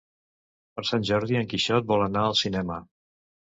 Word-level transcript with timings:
Per 0.79 0.83
Sant 0.91 1.05
Jordi 1.09 1.37
en 1.41 1.53
Quixot 1.53 1.89
vol 1.93 2.07
anar 2.09 2.25
al 2.31 2.37
cinema. 2.43 2.83